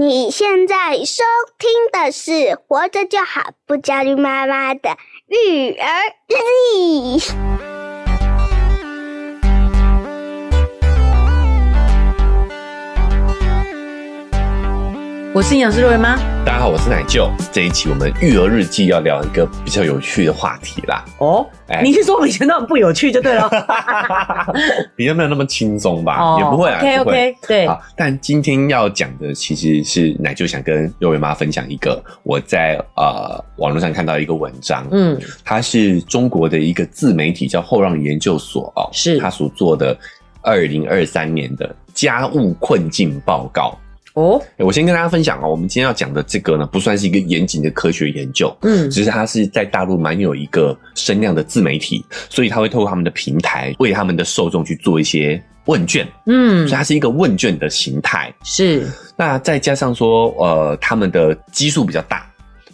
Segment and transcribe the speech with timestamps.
[0.00, 1.24] 你现在收
[1.58, 2.30] 听的是
[2.66, 5.88] 《活着就好不焦虑妈妈的育儿
[6.26, 7.18] 日记》。
[15.32, 17.30] 我是营养师肉圆妈，大家好，我是奶舅。
[17.52, 21.04] 这一期我们育儿日记要聊一个比较有趣的话题啦。
[21.18, 23.48] 哦，欸、你是说我以前都很不有趣就对了，
[24.96, 26.18] 比较没有那么轻松吧？
[26.20, 26.78] 哦、也不会啊。
[26.80, 27.66] OK OK，对。
[27.68, 39.96] 好，但今天要讲的其实是奶舅想跟肉圆妈分享一个我在呃网络上看到一个文章，嗯，它是中国的一个自媒体叫后浪研究所哦，是他所做的
[40.42, 43.78] 二零二三年的家务困境报告。
[44.20, 58.86] 哦，我先跟大家分享哦，我们今天要讲的这个呢，不算是一个严谨的科学研究，嗯，只是它是在大陆蛮有一个声量的自媒体，所以他会透过他们的平台为他们的受众去做一些问卷，嗯，所以它是一个问卷的形态，是。
[59.16, 62.29] 那再加上说，呃，他们的基数比较大。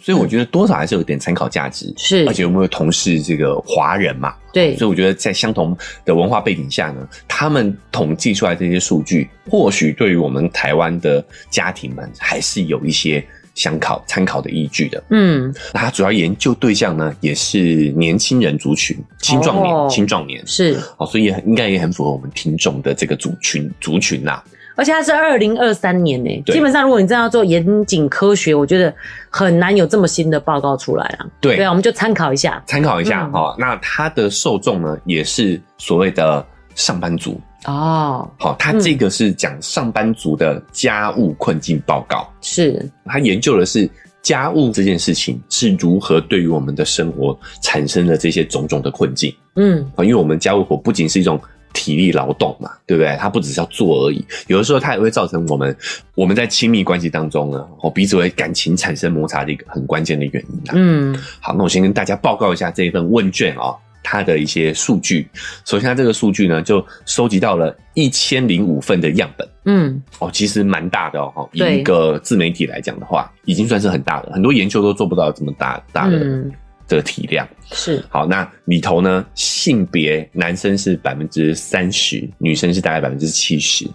[0.07, 13.21] 所以我觉得多少还是有点参考价值，是，而且我们有同事这个华人嘛，对，所以我觉得在相同的文化背景下呢，他们统计出来这些数据，或许对于我们台湾的家庭们还是有一些
[13.53, 15.03] 参考参考的依据的。
[15.09, 20.41] 嗯，那他主要研究对象呢，也是年轻人族群，青壮年，青壮年。
[20.47, 24.41] 是，哦，所以也很应该也很符合我们听众的这个族群族群呐。
[24.77, 28.93] 而且它是二零二三年呢，基本上如果你真的要做严谨科学，我觉得
[29.27, 31.25] 很难有这么新的报告出来啊。
[31.41, 33.59] 对，对啊，我们就参考一下，参考一下哈、嗯。
[33.59, 38.29] 那它的受众呢，也是所谓的上班族哦。
[38.37, 43.89] 好，它这个是讲上班族的家务困境报告，是它研究的是
[44.21, 49.35] 家务这件事情是如何对于我们的生活产生了这些种种的困境。
[49.55, 51.41] 嗯，因为我们家务活不仅是一种。
[51.77, 53.15] 体力劳动嘛，对不对？
[53.19, 55.77] 它不只是要做而已，有的时候它也会造成我们
[56.15, 60.61] 我们在亲密关系当中呢，哦，彼此为感情产生摩擦的一个很关键的原因。
[60.73, 65.27] 嗯，好，那我先跟大家报告一下这一份问卷哦，它的一些数据。
[65.65, 69.47] 首先，它这个数据呢，就收集到了一千零五份的样本。
[69.65, 76.43] 嗯，哦，其实蛮大的哦，以一个自媒体来讲的话，已经算是很大了，很多研究都做不到这么大大的。
[76.87, 83.85] 嗯这个体量是好，那里头呢，性别男生是百分之三十，女生是大概百分之七十，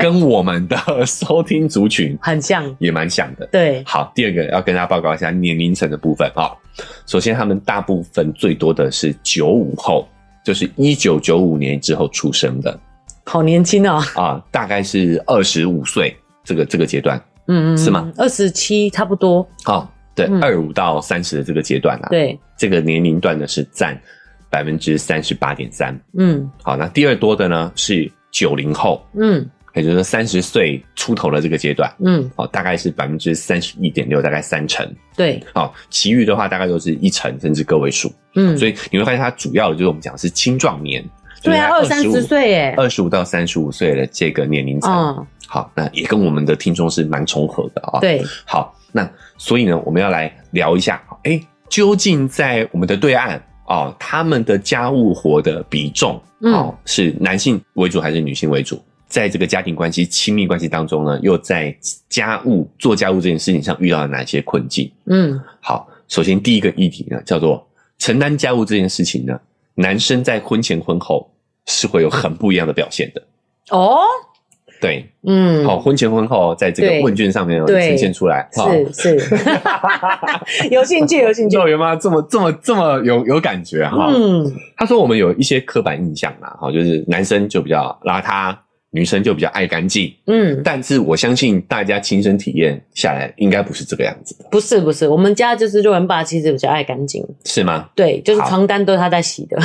[0.00, 3.46] 跟我们的收听族群很像，也蛮像的。
[3.52, 6.50] 对，好，第二个要跟大家报告一下年龄层的部分啊。
[7.06, 10.08] 首先，他们大部分最多的是九五后，
[10.42, 12.80] 就是一九九五年之后出生的，
[13.26, 14.02] 好年轻哦。
[14.14, 18.10] 啊，大概是二十五岁这个这个阶段，嗯嗯，是吗？
[18.16, 19.46] 二十七差不多。
[19.64, 19.92] 好。
[20.14, 23.98] 对，二五到三十的这个阶段啊，对，这个年龄段呢是占
[24.50, 25.98] 百分之三十八点三。
[26.18, 34.86] 嗯，好，那第二多的呢是九零后，嗯，也就是三十岁出头的这个阶段，嗯，好，大概是百分之三十一点六，大概三成。
[35.16, 38.12] 对，好，其余的话大概都是一成甚至个位数。
[38.34, 41.02] 嗯，所以你会发现它主要的就是我们讲是青壮年，
[41.42, 44.92] 对啊，二三十岁诶，二十五到三十五岁的这个年龄层。
[44.92, 47.98] 嗯，好，那也跟我们的听众是蛮重合的啊。
[48.00, 48.76] 对，好。
[48.94, 49.10] 那
[49.42, 58.80] 所以呢，我们要来聊一下，哎，究竟在我们的对岸哦，他们的家务活的比重哦，嗯、是男性为主还是女性为主？
[59.08, 61.76] 在这个家庭关系、亲密关系当中呢，又在
[62.08, 64.88] 家务做家务这件事情上遇到了哪些困境？
[65.06, 67.66] 嗯，好，首先第一个议题呢，叫做
[67.98, 69.36] 承担家务这件事情呢，
[69.74, 71.28] 男生在婚前婚后
[71.66, 73.20] 是会有很不一样的表现的
[73.70, 74.04] 哦。
[74.82, 79.38] 对，嗯，好，婚前婚后在这个问卷上面有呈现出来，是是，
[80.72, 84.44] 有兴趣有兴趣，肉圆妈这么这么这么有有感觉哈，嗯，
[84.76, 88.52] 他说我们有一些刻板印象啦，哈，就是男生就比较邋遢，
[88.90, 97.88] 女生就比较爱干净，嗯，但是我相信大家亲身体验下来，应该不是这个样子的，不是不是，我们家就是肉圆爸其实比较爱干净，是吗？
[97.94, 99.56] 对，就是床单都是他在洗的，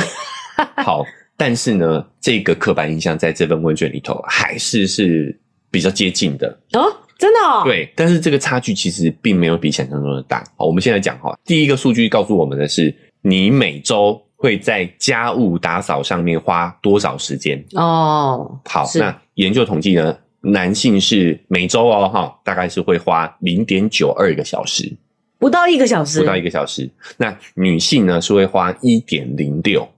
[0.76, 1.04] 好。
[1.38, 5.40] 但是呢，这个刻板印象在这份问卷里头还是是
[5.70, 6.84] 比较接近的哦，
[7.16, 7.62] 真的哦。
[7.64, 10.42] 对，但是这个差距其实并没有比想象中的大。
[10.56, 12.92] 好，我们现在讲哈，第一个数据告诉我们的是，
[13.22, 18.60] 你每周会在家务打扫上面花多少时间哦？
[18.64, 24.92] 好，那研究统计呢，男性是每周哦哈，大概是会花零点九二个小时，
[25.38, 26.90] 不到一个小时，不到一个小时。
[27.16, 29.88] 那女性呢是会花一点零六。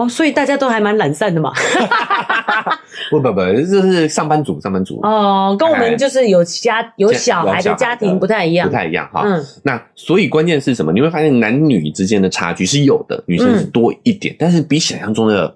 [0.00, 1.52] 哦，所以大家都还蛮懒散的嘛。
[3.10, 4.98] 不 不不，这是上班族，上班族。
[5.02, 9.22] 哦，跟我们就是有家有小孩的家庭不太一样，不太一样哈。
[9.26, 10.90] 嗯，那所以关键是什么？
[10.90, 15.54] 你会发现男女之间的差距是有的，女生是多一点，嗯、但是比想象中的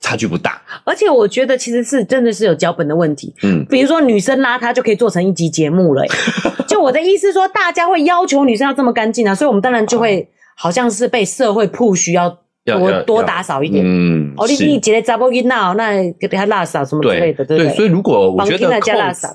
[0.00, 0.62] 差距不大。
[0.84, 3.34] 而且我觉得其实是真的是有脚本的问题。
[3.42, 6.02] 嗯，比如说女生邋遢就可以做成一集节目了。
[6.66, 10.26] 就我的意思说，大家会要求女生要这么干净啊，所以我们当然就会
[10.56, 12.38] 好像是被社会 push 要。
[12.78, 17.58] 多多打扫一点，嗯，哦，你你觉得杂不给闹，那给他拉扫什么之类的，对？
[17.58, 17.68] 对？
[17.70, 18.90] 所以如果我觉得扣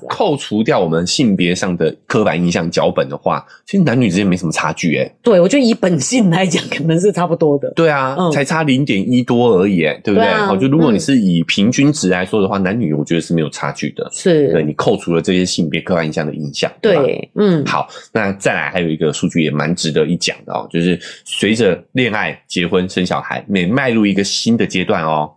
[0.08, 7.72] 扣除掉我们性别上的刻板印象脚本的话，其实男女之间没什么差距，诶对，我觉得以本性来讲，可能是差不多的。
[7.74, 10.28] 对啊，才差零点一多而已，诶对不对？
[10.34, 14.08] 好，就如果你是以平均值来说的话，男女我觉得是没有差距的。
[14.12, 25.32] 是，对你扣除了这些性别刻板印象的影响，对，嗯，好，那再来还有一个数据也蛮值得一讲的哦，就是随着恋爱、结婚、生小孩，每迈入一个新的阶段哦，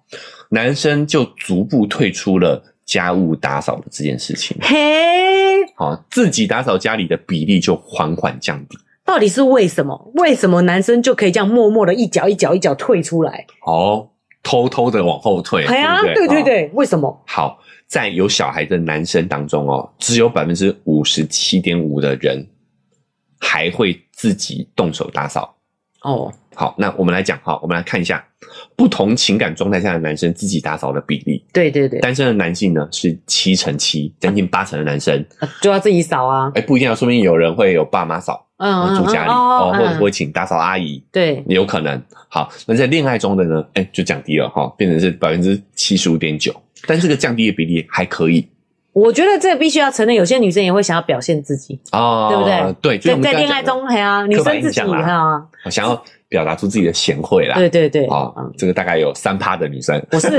[0.50, 4.58] 男生就逐步退出了家务打扫的这件事情。
[4.62, 4.76] 嘿，
[5.76, 8.78] 好，自己打扫家里的比例就缓缓降低。
[9.06, 10.12] 到底是为什么？
[10.16, 13.46] 为什么男生就可以这样默默的一脚一脚一脚退出来？
[13.66, 14.08] 哦，
[14.44, 15.66] 偷偷的往后退。
[15.66, 17.24] 对对对，为什么？
[17.26, 22.46] 好，在有小孩的男生当中哦，只有百分之五十七点五的人
[23.40, 25.56] 还会自己动手打扫。
[26.02, 26.32] 哦。
[26.56, 28.22] 好，那我们来讲哈，我们来看一下
[28.76, 31.42] 不同情感状态下的男生自己打扫的比例。
[31.54, 35.24] 对对对，单身的男性呢是七成七，将近八成的男生
[35.62, 36.52] 就要自己扫啊。
[36.56, 42.02] 哎，不一定要，说明有人会有爸妈扫，嗯，住家里哦，或者会请打扫阿姨，对，有可能。
[42.28, 46.54] 好，那在恋爱中的呢，哎，就降低了哈，变成是百分之七十五点九，
[46.86, 48.46] 但这个降低的比例还可以。
[48.92, 52.98] 我觉得这个必须要承认，有些女生也会想要表现自己哦，对不对？
[52.98, 56.04] 对，在在恋爱中，哎呀，女生自己哈，想要。
[56.30, 60.30] 表达出自己的贤惠啦，对对对，啊，这个大概有三趴的女生，我是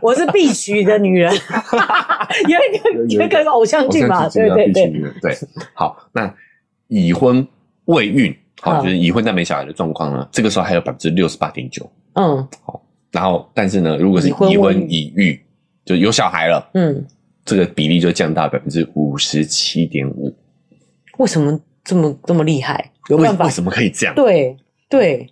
[0.00, 1.34] 我是必须的女人，
[2.46, 4.88] 有一个有一个偶像剧嘛，对对对。
[5.20, 5.36] 对，
[5.74, 6.32] 好，那
[6.86, 7.44] 已婚
[7.86, 12.80] 未孕，好，就是已婚但没小孩的状况呢，这个时候还有百分之六十八点九，嗯，好，
[13.10, 15.40] 然后但是呢，如果是已婚已育，
[15.84, 17.04] 就有小孩了，嗯，
[17.44, 20.32] 这个比例就降到百分之五十七点五，
[21.18, 22.92] 为什么这么这么厉害？
[23.08, 23.46] 有办法？
[23.46, 24.14] 为什么可以这样？
[24.14, 24.56] 对。
[24.90, 25.24] 对，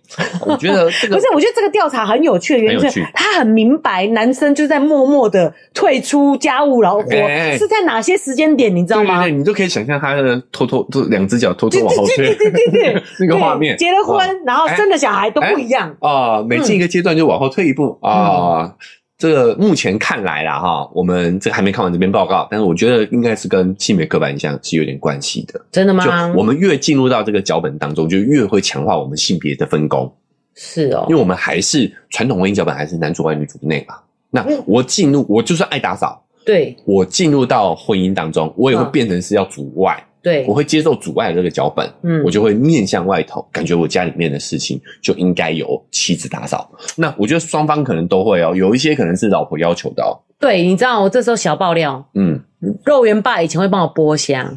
[0.45, 7.11] 我觉得这个 不是，我觉得这个调查很有趣的原因是，他很明白男生就在默默的退出家务劳活，
[7.57, 9.21] 是在哪些时间点，你知道吗？
[9.21, 13.75] 对，你就可以想象他的偷偷，就两只脚偷偷往后退，对对对对， 那个画面。
[13.75, 15.93] 结了婚，然后生了小孩都不一样。
[15.99, 17.99] 啊，每进一个阶段就往后退一步。
[18.01, 18.73] 啊。
[19.19, 25.59] 这个目前看来啦，哈，我们这个还没看完这篇报告，但是我觉得应该是跟性别刻板印象是有点关系的。
[25.73, 26.05] 真的吗？
[26.05, 30.09] 就我们越进入到这个脚本当中，就越会强化我们性别的分工。
[30.55, 33.95] 是哦，因为我们还是传统婚姻脚本，还是男主外女主内嘛。
[34.31, 36.23] 那我进入，我就算爱打扫。
[36.45, 40.01] 对，我进入到婚姻当中，我也会变成是要主外。
[40.21, 46.69] 对，我会接受主外的这个脚本，嗯，我就会面向外头，感觉我家里面的事情就应该由妻子打扫。
[46.97, 50.11] 那我觉得双方可能都会哦，有一些可能是老婆要求的哦。
[50.39, 52.39] 对，你知道我这时候小爆料，嗯，
[52.85, 54.53] 肉圆爸以前会帮我剥香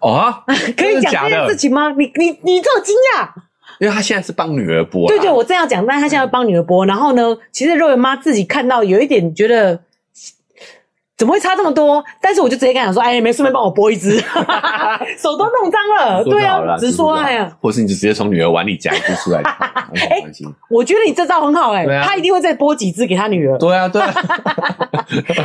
[0.00, 0.34] 哦，
[0.76, 1.90] 可以讲这件事情吗？
[1.92, 3.28] 你你你这么惊讶？
[3.80, 9.80] 因为他现在是帮女儿剥，对对，我这样讲，但他现在帮女儿剥，然后呢，其实肉圆妈自己看到有一点觉得。
[11.16, 12.04] 怎么会差这么多？
[12.20, 14.18] 但是我就直接跟他讲说：“哎，没顺便帮我剥一只，
[15.18, 16.22] 手都弄脏了。
[16.28, 19.40] ”对啊，直说哎呀，或是你就直接从女儿碗里夹一只出来。
[19.40, 20.22] 哎，
[20.68, 23.56] 我觉得你这招很好哎，他一定会再剥几只给他女儿。
[23.58, 24.14] 对啊，对啊，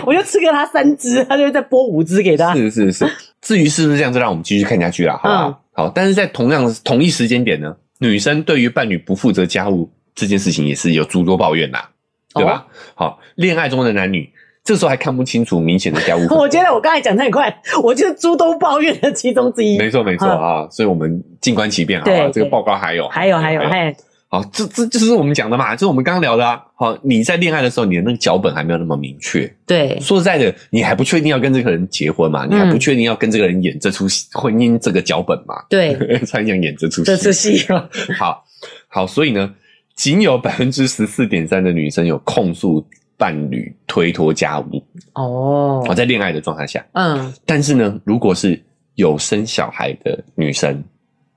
[0.06, 2.54] 我就吃给他三只，他就会再剥五只给他。
[2.54, 3.06] 是是是，
[3.42, 5.62] 至于是不是这样，就让我们继续看下去了，好不好？
[5.74, 11.90] 好，但是在同样同一时间点呢，女生对于伴侣不负责家务这件事情也是有诸多抱怨啦，
[12.34, 12.66] 对吧？
[12.94, 14.30] 好，恋爱中的男女。
[14.64, 16.22] 这时候还看不清楚明显的家务。
[16.30, 17.52] 我觉得我刚才讲太快，
[17.82, 19.78] 我就是诸多抱怨的其中之一。
[19.78, 22.30] 没错没错啊，所以我们静观其变好吧。
[22.32, 23.94] 这个报告还有，还有还有还有。
[24.30, 26.64] 好，这这就是我们讲的嘛，就是我们刚刚聊的啊。
[26.76, 29.52] 好，你在恋爱的时候，你的那个脚本还没有那么明确。
[29.66, 32.46] 对，说实在的，你还不确定要跟这个人结婚嘛？
[32.46, 35.56] 你还不确定要跟这个人演这出婚姻这个脚本嘛？
[35.70, 37.06] 对， 才想演这出戏。
[37.06, 37.66] 这出戏。
[38.18, 38.42] 好
[38.88, 39.54] 好，所以呢，
[39.96, 42.86] 仅有百分之十四点三的女生有控诉。
[43.22, 48.60] 伴侣推脱家务哦，我在恋爱的状态下，嗯，但是呢，如果是
[48.96, 50.84] 有生小孩的女生，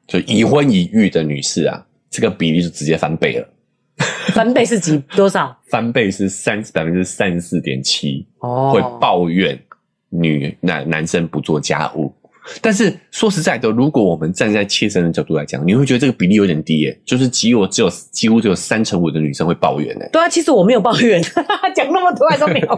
[0.06, 3.46] 就已婚已育的女士啊，这个比例就直接翻倍了。
[4.32, 5.54] 翻倍是几多少？
[5.68, 9.58] 翻倍是三百分之三十四点七哦，会抱怨
[10.08, 12.10] 女男男生不做家务。
[12.60, 20.08] 但是说实在的，如果我们站在切身的角度来讲，你会觉得这个比例有点低耶，就是只有只有几乎只有三成五的女生会抱怨诶。
[20.12, 21.22] 对啊，其实我没有抱怨，
[21.74, 22.68] 讲那么多还都没有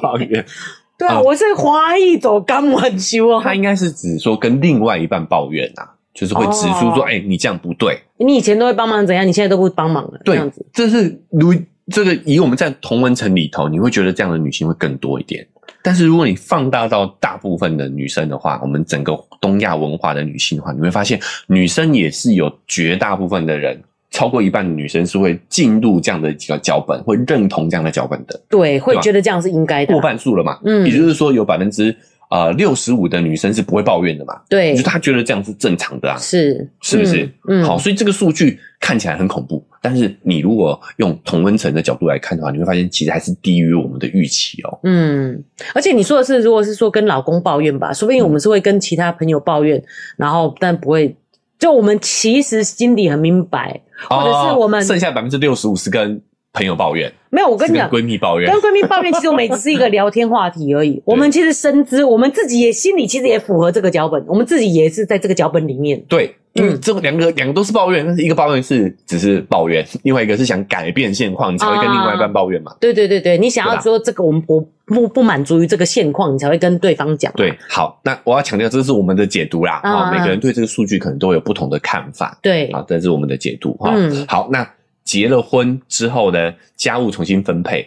[0.00, 0.44] 抱怨。
[0.98, 3.40] 对啊，我是花一走钢管修哦。
[3.42, 10.64] 他应该是指说跟另外一半抱怨啊，就是会指出说，哎，你这样不对，你以前都会帮忙怎样，你现在都不帮忙了，这样子。
[10.72, 11.52] 这是如
[11.92, 15.46] 这个以我们在同文层里头，你会觉得这样的女性会更多一点。
[15.82, 28.40] 但是如果你放大到大部分的女生的话，我们整个东亚文化的女性的话，你会发现女生也是有绝大部分的人，超过一半的女生是会进入这样的几个脚本，会认同这样的脚本的。
[28.48, 30.58] 对，会觉得这样是应该的，过半数了嘛。
[30.64, 31.96] 嗯，也就是说有百分之。
[32.28, 34.40] 呃，六十五的女生是不会抱怨的嘛？
[34.48, 37.22] 对，就她觉得这样是正常的啊，是是不是？
[37.48, 44.78] 嗯，嗯好，所以这个数据看起来很恐怖，但是你如果用同温层的角度来看的话，你会发现其实还是低于我们的预期哦。
[44.82, 45.40] 嗯，
[45.74, 49.84] 而且你说的是，如果是说跟老公抱怨吧，说不定我们是会跟其他朋友抱怨，嗯、
[50.16, 51.16] 然后但不会，
[51.58, 56.20] 就我们其实心里很明白，或者是我们、哦、剩下百分之六十五是跟。
[56.56, 61.00] 朋友抱怨没有，我跟你讲，闺蜜抱怨，跟闺蜜抱怨，其实我们只是一个聊天话题而已。
[61.04, 66.00] 我们其实深知，我们自己也心里其实也符合这个脚本，我们自己也是在这个脚本里面。
[66.08, 72.74] 对，因为这两个两个都是抱怨，但是一个抱怨是只是抱怨，另外一个是想改变现况，你才会跟另外一半抱怨嘛。
[72.80, 77.30] 对对对对，你想要说这个我们不不不满足于这个现况，你才会跟对方讲。
[77.36, 79.80] 对，好，那我要强调这是我们的解读啦。
[79.82, 82.38] 啊，每个人对这个数据可能都有不同的看法。
[82.40, 83.92] 对，啊，这是我们的解读哈。
[83.94, 84.66] 嗯，好，那。
[85.06, 87.86] 结了婚之后呢，家务重新分配，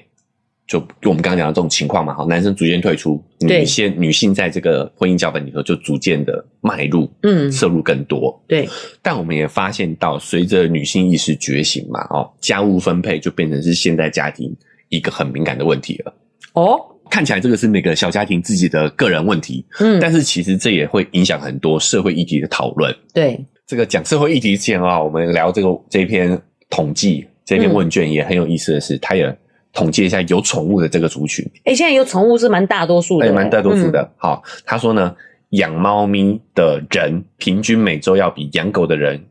[0.65, 8.69] 就就我们刚刚讲的这种情况嘛，哈，男生逐渐退出，女性女性在这个婚姻脚本里头就逐渐的迈入，嗯，摄入更多，对。
[9.01, 14.55] 但我们也发现到，随着女性意识觉醒嘛，哦，家务分配就变成是现代家庭
[14.87, 16.13] 一个很敏感的问题了。
[16.53, 22.95] 哦，看起来这个是每个小家庭自己的个人问题，嗯，但是其实这也会影响很多社会议题的讨论。
[23.13, 26.41] 对，这个讲社会议题之前啊，我们聊这个这篇。
[26.69, 29.37] 统计这篇问卷也很有意思的是，他、嗯、也
[29.73, 31.45] 统计一下有宠物的这个族群。
[31.59, 34.09] 哎、欸、现在有宠物是蛮大多数的，蛮大多数的。
[34.17, 35.15] 好，他说呢，
[35.49, 39.23] 养猫咪的人平均每周要比养狗的人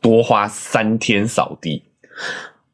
[0.00, 1.82] 多花三天扫地。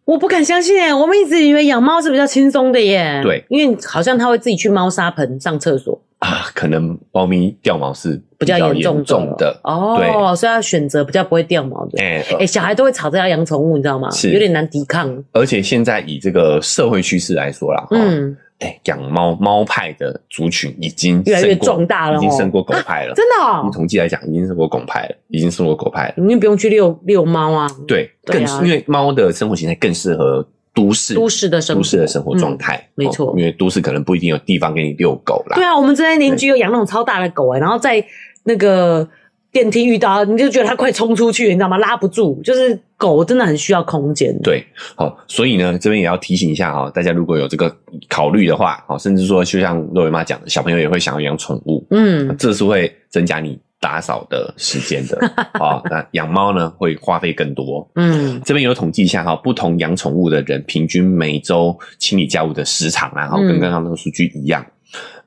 [0.05, 3.21] 我不敢相信诶，我们一直以为养猫是比较轻松的耶。
[3.23, 6.01] 对，因为好像它会自己去猫砂盆上厕所。
[6.23, 12.01] 啊，可能猫咪掉毛是比较严重的，重的哦，对，所以要选择比较不会掉毛的。
[12.01, 14.09] 哎、欸欸、小孩都会吵着要养宠物，你知道吗？
[14.13, 15.13] 是有点难抵抗。
[15.33, 23.11] 而且现在以这个社会趋势来说啦，嗯，哎、欸，养猫猫派的族群已经越来越壮大了，已经胜过狗派了。
[23.11, 23.67] 啊、真的、哦？
[23.69, 26.15] 以统计来讲，已经胜过狗派了，已经胜过狗派了。
[26.25, 27.67] 你不用去遛遛猫啊？
[27.89, 30.47] 对，更、啊、因为猫的生活形态更适合。
[30.75, 35.57] 都市都市的生活，都市的生活状态，嗯，没错，因为都市可能不一定有地方给你遛狗啦。
[35.57, 38.05] 对啊，我们这边邻居有养那种超大的狗诶、欸、然后在
[38.45, 39.07] 那个
[39.51, 41.77] 电梯遇到，你就觉得它快冲出去，你知道吗？
[41.77, 44.35] 拉不住，就是狗真的很需要空间。
[44.43, 44.65] 对，
[44.95, 47.75] 好，所以呢，这边也要提醒一下哈，大家如果有这个
[48.09, 53.61] 考虑的话，好，甚至说就像肉圆妈讲的，小朋友也会想要养宠物，嗯，这是会增加你。
[53.83, 55.19] 打扫的时间的
[55.55, 57.87] 啊， 那养猫呢会花费更多。
[57.97, 64.65] 嗯，这边有统计一下哈，不同养宠物的人平均每周清理家务的时长啊，哈，跟刚刚那个数据一样。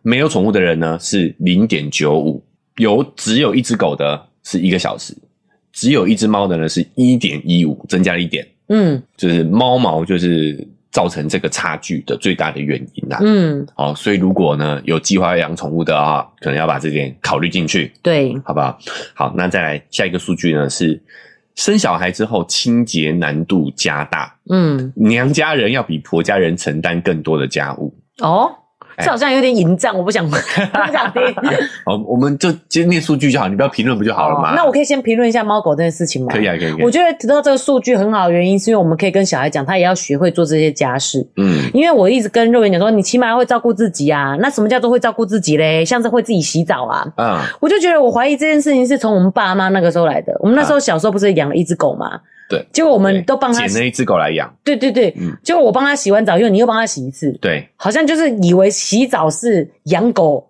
[0.02, 2.42] 没有宠物的人呢是零点九五，
[2.78, 5.14] 有只有一只狗的是一个小时，
[5.74, 8.48] 只有一只猫的呢是一点一五，增加了一点。
[8.70, 10.66] 嗯，就是猫毛就是。
[10.96, 18.80] 造成这个差距的最大的原因啦，嗯，好，所以如果呢有计划要养宠物的啊，可能要把这点考虑进去，对，好不好？
[19.14, 20.98] 好，那再来下一个数据呢是
[21.56, 27.94] 生小孩之后清洁难度加大，嗯，娘家人要比婆家人承担更多的家务。
[28.22, 28.50] 哦。
[28.98, 31.22] 这好像有点淫荡，我不想， 我不想听。
[31.86, 34.54] 好，我们就直接念数据就好，你不要评论不就好了吗？
[34.56, 36.32] 那我可以先评论一下猫狗这件事情吗？
[36.34, 36.82] 可以啊，可以。
[36.82, 41.28] 我觉得得到这个数据很好的原因，是因为我们可以跟小孩讲，他也要学会做这些家事。
[41.38, 44.36] 嗯，因为我一直跟肉圆讲说，你起码会照顾自己啊。
[44.40, 45.84] 那什么叫做会照顾自己嘞？
[45.84, 47.06] 像是会自己洗澡啊。
[47.18, 50.34] 嗯，我就觉得我怀疑这件事情是从我们爸妈那个时候来的。
[50.40, 52.20] 我们那时候小时候不是养了一只狗吗？
[52.48, 54.54] 对，结果我们都帮他捡了一只狗来养。
[54.64, 57.32] 对对对，嗯，结果我帮他洗完澡，因为你又帮他洗一次。
[57.42, 60.48] 对，好像就是以为洗澡是养狗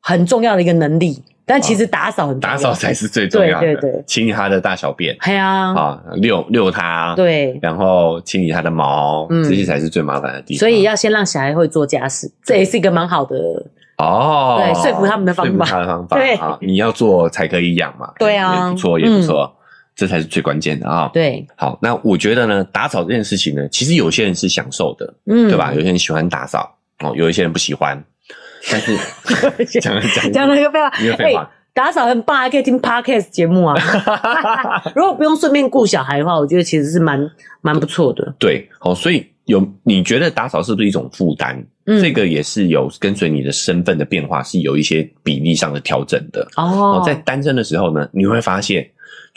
[0.00, 3.66] 很重要的一个能力，但其实打扫很打扫才是最重要的。
[3.66, 10.58] 对对对，清理它的大小便，对啊，啊，遛遛它，对，然后清理它的毛，嗯，这些才是最麻烦的地方。
[10.58, 13.36] 所以要先让小孩会做家事，这也是一个蛮好的
[13.98, 16.34] 哦，对，说服他们的方法，说服他的方法， 对。
[16.34, 19.54] 啊，你要做才可以养嘛，对啊，也不错，也不错。
[19.98, 21.10] 这才是最关键的啊！
[21.12, 25.74] 对，好，那我觉得呢，打扫这件事情呢，其实有些人是享受的，嗯，对吧？
[25.74, 28.00] 有些人喜欢打扫哦，有一些人不喜欢。
[28.70, 28.96] 但是
[29.80, 33.74] 讲讲讲了一个废话，一个废话，欸，打扫很棒，还可以听 podcast 节目啊。
[34.94, 37.28] 如果不用顺便顾小孩的话，我觉得其实是蛮
[37.60, 38.32] 蛮不错的。
[38.38, 41.60] 对，好，所以有你觉得打扫是不是一种负担？
[41.86, 46.46] 嗯，这个也是有跟随你的身份的变化，是有一些比例上的调整的。
[46.56, 48.88] 哦，在单身的时候呢，你会发现。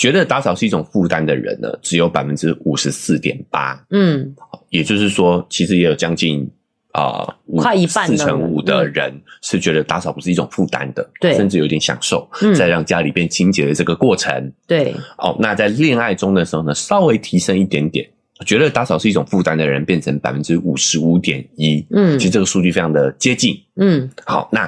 [0.02, 3.80] 觉得打扫是一种负担的人呢，只有百分之五十四点八。
[3.92, 4.36] 嗯，
[4.72, 6.50] 也就是说，其实也有将近
[6.92, 12.28] 啊，呃、快一半四成五的人是觉得打扫不是一种负担的，对、嗯，甚至有点享受，
[12.58, 14.52] 在让家里变清洁的这个过程。
[14.66, 18.10] 对，哦，那在恋爱中的时候呢，稍微提升一点点，
[18.44, 21.86] 觉得打扫是一种负担的人变成百分之五十五点一。
[21.92, 23.56] 嗯，其实这个数据非常的接近。
[23.76, 24.68] 嗯，好，那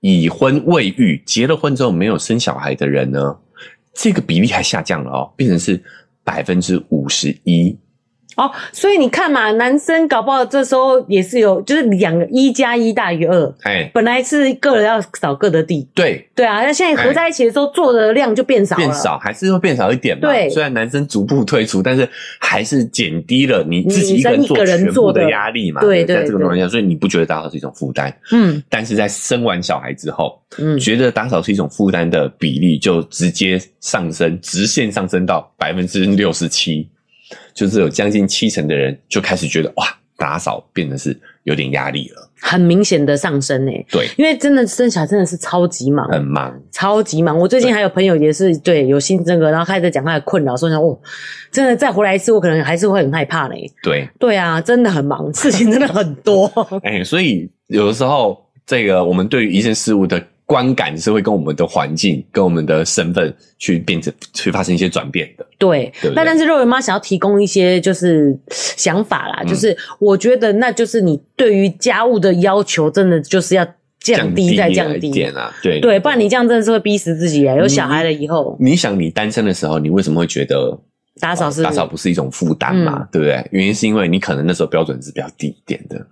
[0.00, 3.36] 已婚未育，结了婚之后没有生小孩的人呢？
[3.92, 5.82] 这个比例还下降了哦，变成是
[6.24, 7.76] 百分之五十一。
[8.36, 13.54] 哦，所以你看嘛，男生搞不好这时候也是有，就是两个一加一大于二。
[13.62, 15.86] 哎，本来是个人要扫各的地。
[15.94, 18.82] 对对啊，那现在合在一起的时候，做的量就变少了。
[18.82, 20.28] 变少还是会变少一点嘛？
[20.28, 22.08] 对，虽然男生逐步退出，但是
[22.38, 25.80] 还是减低了你自己一个人做全部的压力嘛？
[25.80, 28.12] 对对，在这个状况下，所以你不觉得打扫是一种负担？
[28.30, 36.88] 嗯，但是在生完小孩之后，嗯，觉得打扫是一种负担的比例就直接上升，直线上升到百分之六十七。
[37.54, 39.86] 就是有将近七成的人就开始觉得哇，
[40.16, 43.84] 打扫变得是有点压力了，很明显的上升诶。
[43.90, 47.36] 对，因为真的生小孩真的是超级忙，很忙，超级忙。
[47.38, 50.98] 我最近还有朋友也是对，对有新增个，然后开始讲他的困扰，说想哦，
[51.50, 53.70] 真的再回来一次，我可能还是会很害怕嘞。
[53.82, 56.46] 对，对啊，真的很忙，事情真的很多。
[56.84, 60.22] 哎、欸，所以有的时候这个我们对于一件事物的。
[60.52, 65.46] 观感是会跟我们的环境、跟我们的身份去变成、去发生一些转变的。
[65.56, 73.66] 对，对对，那但是肉圆妈想要提供一些就是想法啦，嗯、就是我觉得那就是你对于家务的要求，真的就是要
[74.00, 75.50] 降低再降低一点啊。
[75.62, 77.56] 对对，不然你这样真的是会逼死自己啊！
[77.56, 80.78] 有小孩了以后，你想你单身的时候，你为什么会觉得
[81.18, 82.98] 打扫是、哦、打扫不是一种负担嘛？
[83.00, 83.42] 嗯、对不对？
[83.52, 86.06] 原因是因为你可能那时候标准是比较低一点的。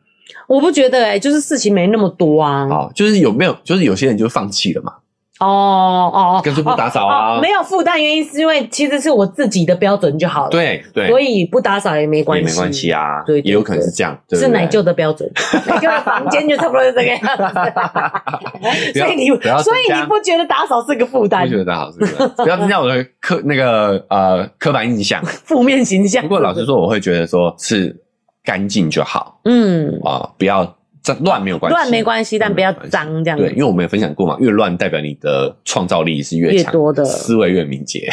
[0.46, 2.66] 我不觉得哎、欸，就是事情没那么多啊。
[2.68, 4.92] 哦，就是有没有，就是有些人就放弃了嘛。
[5.40, 7.40] 哦哦，干脆不打扫啊、哦哦。
[7.40, 10.50] 没有负担原因是因为其实是我自己的标准就好了。
[10.50, 13.22] 对对，所以不打扫也没关系，也没关系啊。
[13.24, 15.26] 对，也有可能是这样，是奶舅的标准，
[15.66, 18.98] 奶舅的房间就差不多是这个样子。
[18.98, 19.28] 所以你
[19.62, 21.44] 所以你不觉得打扫是个负担？
[21.44, 22.00] 不觉得打扫是
[22.36, 26.22] 不要增加我的刻那个呃刻板印象、 负面形象。
[26.22, 27.96] 不过老实说，我会觉得说是。
[28.44, 33.38] 干净就好，嗯啊，不要脏乱没有关系，乱没关系，但不要脏这样。
[33.38, 38.10] 对，因为我们有分享过嘛，越乱代表你的创造力是越强，越多的思维越敏捷。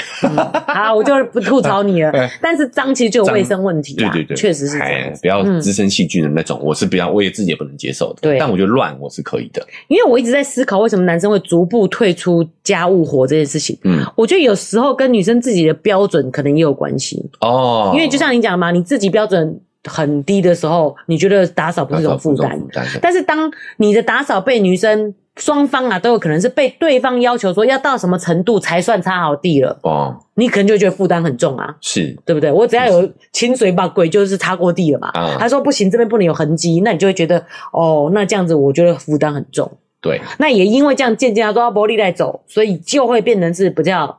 [0.68, 2.12] 好，我就不吐槽你了。
[2.42, 5.14] 但是脏其实就有卫生问题，对对对，确实是这样。
[5.22, 8.20] 不要滋生细菌的那种，我是比较，我也自己也不能接受的。
[8.22, 13.78] 对，但我觉得乱我是可以的，因为我一直在思考为什么男生会逐步退出家务活这件事情。
[13.84, 19.60] 嗯，我觉得有时候跟女生自己的标准可能也有关系哦，因为就像你讲嘛，你自己标准。
[19.88, 22.60] 很低的时候，你觉得打扫不是一种负担？
[23.02, 32.52] 但是当你的打扫被女生双方啊都有可能是被对方要求说要到什么程度才算擦好地了哦，你可能就觉得负担很重啊，是对不对？
[32.52, 35.12] 我只要有清水把鬼就是擦过地了嘛。
[35.38, 39.72] 他说不行，这边不能有痕迹，那你就会觉得哦，那这样子我觉得负担很重。
[40.02, 44.18] 对，那也因为这样渐渐要都要薄利来走，所以就会变成是比较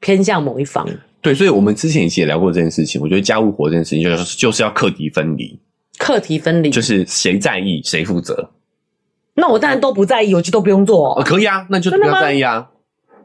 [0.00, 0.86] 偏向某一方。
[1.20, 3.00] 对，所以我们之前也聊过这件事情。
[3.00, 5.58] 我觉得家务活这件事情，就是就是要课题分离。
[5.98, 8.50] 课题分离就是谁在意谁负责。
[9.34, 12.68] 那我当然都不在意，我就都不用做可以啊，那就不要在意啊。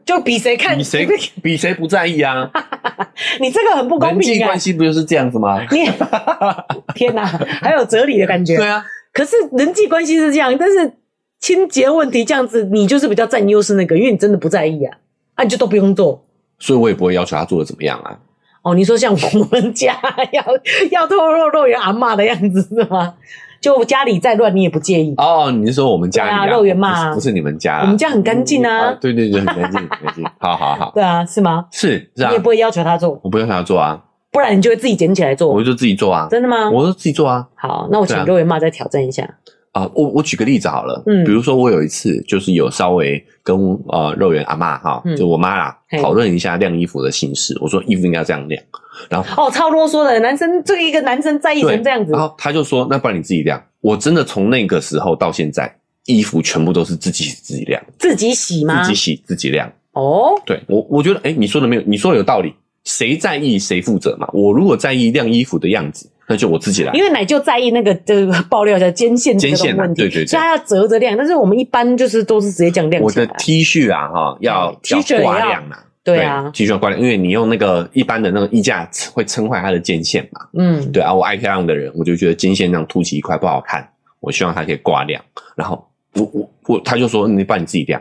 [0.04, 1.06] 就比谁看比谁
[1.42, 2.50] 比谁不在意啊？
[3.40, 4.30] 你这个很不公平。
[4.30, 5.60] 人际关系不就是这样子吗？
[5.70, 5.88] 你
[6.94, 8.56] 天哪，还有哲理的感觉。
[8.56, 10.92] 对啊，可是人际关系是这样，但是
[11.38, 14.96] 清洁问题这样子，你就是比较占优势那个，因为你真的不在意啊，
[15.34, 16.24] 啊，你就都不用做。
[16.62, 18.16] 所以我也不会要求他做的怎么样啊。
[18.62, 19.98] 哦，你说像我们家
[20.30, 20.44] 要
[20.92, 23.14] 要透露肉圆阿嬷的样子是吗？
[23.60, 25.12] 就家里再乱你也不介意？
[25.16, 26.46] 哦，你是说我们家里啊？
[26.46, 28.92] 肉圆嘛，不是你们家，我们家很干净啊。
[29.00, 30.24] 对对对，很干净，很干净。
[30.38, 30.92] 好好好。
[30.94, 31.66] 对啊，是吗？
[31.72, 32.28] 是是啊。
[32.28, 33.20] 你也不会要求他做？
[33.24, 34.00] 我不要求他做啊。
[34.30, 35.48] 不然你就会自己捡起来做？
[35.48, 36.28] 我就自己做啊。
[36.30, 36.70] 真的吗？
[36.70, 37.46] 我就自己做啊。
[37.54, 39.28] 好，那我请肉圆妈再挑战一下。
[39.72, 43.56] 啊，我我举个例子好了，嗯，比如说我有一次就是有稍微跟
[43.88, 48.62] 呃肉圆阿妈哈，就我妈啦讨论一下晾衣服的形式，我说衣服应该这样晾，
[49.08, 58.82] 然后哦超啰嗦的男生，这个一个男生在意成这样子，然后他就说那不然你自己晾，我真的从那个时候到现在，衣服全部都是自己自己晾，自己洗吗？
[58.82, 62.52] 自己洗自己晾哦，对我我觉得哎你说的没有，你说的有道理，
[62.84, 66.10] 谁在意谁负责嘛，我如果在意晾衣服的样子。
[66.32, 71.14] 那就我自己来，因为奶就在意那个这个爆料叫肩线肩线问题，对对对，所以他要折着晾。
[71.14, 73.02] 但是我们一般就是都是直接这样晾。
[73.02, 83.86] 我的 T 恤啊，哈，要 T 恤要挂晾嘛，对啊，T 恤要挂晾，因为你用那个一般的那个衣架会撑坏它的肩线嘛，嗯，对啊，我爱漂亮的人，我就觉得肩线那样凸起一块不好看，
[84.20, 85.22] 我希望它可以挂晾。
[85.54, 88.00] 然后我我我，他就说你把你自己晾，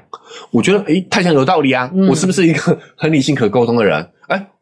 [0.52, 4.08] 我觉得诶太像有道理啊，我是不是一个 很理性可沟通的人？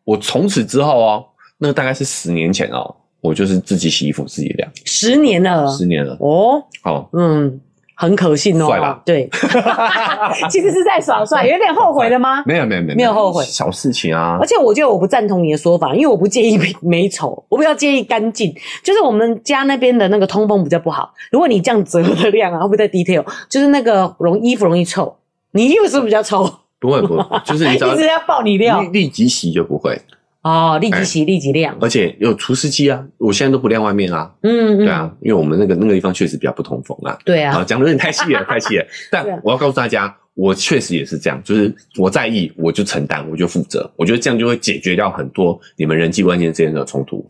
[0.05, 1.23] 我从此之后哦，
[1.59, 4.69] 那大概是十年前哦，我就是自己洗衣服自己晾。
[4.85, 6.63] 十年了，十年了哦。
[6.81, 7.59] 好，嗯。
[8.01, 9.01] 很可信哦，帅吧？
[9.05, 9.29] 对，
[10.49, 12.41] 其实是在耍帅，有点后悔了吗？
[12.45, 14.37] 没有，没有，没有，没有后悔，小事情啊。
[14.39, 18.55] 而且我觉得我不赞同你的说法，因为我不介意美丑，我比较介意干净。
[18.81, 23.25] 就是我们家那边的那个通风比较不好，如果你这样折的量啊，会不会太 detail？
[23.49, 25.13] 就是那个容衣服容易臭，
[25.51, 26.49] 你衣服是不是比较臭？
[26.79, 30.01] 不会，不会，就是你 一直要爆你料，立即洗就不会。
[30.49, 33.05] 哦，立即洗，立即晾，而且有除湿机啊！
[33.19, 34.31] 我现在都不晾外面啊。
[34.41, 37.15] 嗯，对啊，因为我们那个那个地方确实比较不通风啊。
[37.23, 38.85] 对啊，讲的有点太细了， 太细了。
[39.11, 43.87] 但我要告诉大家，我确实也是这样，就是我在意，我就承担，我就负责。
[43.95, 47.23] 我觉得这样就会解决掉很多你们人际关系之间的冲突。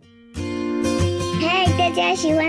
[1.42, 2.49] 嗨大家喜欢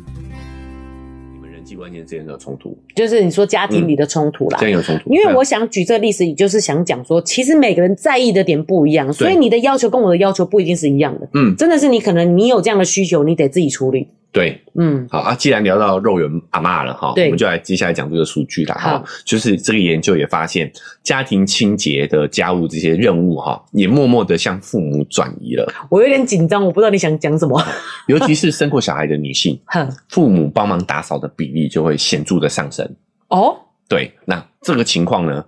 [1.81, 4.59] 关键之间的冲突，就是你说家庭里的冲突啦。
[4.59, 5.11] 真、嗯、有冲突。
[5.11, 11.27] 因为我想举这个例子，就是想讲说，其实每个人在意的点不一样，所以你的要求跟我的要求不一定是一样的。
[11.33, 14.07] 嗯，真的是你可能你有这样的需求，你得自己处理。
[14.31, 15.35] 对，嗯，好啊。
[15.35, 19.03] 既然聊到肉圆阿嬷了哈，对，我们就来接下来讲这个数据了哈。
[19.25, 20.71] 就是这个研究也发现，
[21.03, 25.69] 家庭清洁的家务这些任务哈，也默默的向父母转移了。
[25.89, 27.61] 我有点紧张，我不知道你想讲什么。
[28.07, 29.59] 尤其是生过小孩的女性，
[30.07, 32.89] 父母帮忙打扫的比例就会显著的上升。
[33.27, 33.57] 哦，
[33.89, 35.43] 对，那这个情况呢，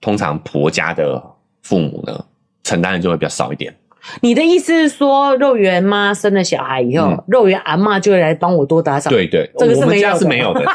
[0.00, 1.22] 通常婆家的
[1.60, 2.24] 父母呢，
[2.62, 3.74] 承担的就会比较少一点。
[4.20, 9.10] 你的意思是说，肉圆妈生了小孩以后，嗯、肉圆阿嬷就会来帮我多打扫？
[9.10, 10.64] 对对，这个是没有是没有的。